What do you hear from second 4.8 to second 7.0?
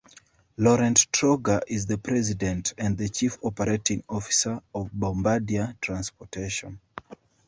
Bombardier Transportation.